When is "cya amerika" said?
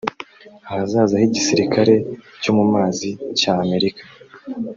3.39-4.03